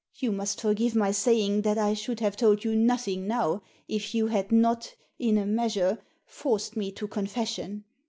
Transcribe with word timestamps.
You 0.15 0.31
must 0.31 0.59
forgive 0.61 0.95
my 0.95 1.11
saying 1.11 1.61
that 1.61 1.77
I 1.77 1.93
should 1.93 2.21
have 2.21 2.35
told 2.35 2.63
you 2.63 2.75
nothing 2.75 3.27
now, 3.27 3.61
if 3.87 4.15
you 4.15 4.25
had 4.25 4.51
not, 4.51 4.95
in 5.19 5.37
a 5.37 5.45
measure, 5.45 5.99
forced 6.25 6.75
me 6.75 6.91
to 6.93 7.07
confession. 7.07 7.83